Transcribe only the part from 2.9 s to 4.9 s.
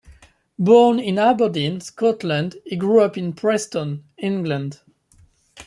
up in Preston, England.